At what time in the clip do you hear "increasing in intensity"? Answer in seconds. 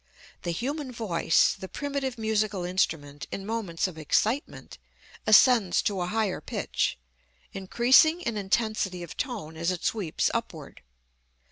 7.53-9.03